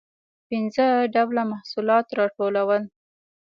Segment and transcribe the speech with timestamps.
[0.47, 2.83] پنځه ډوله محصولات راټولول.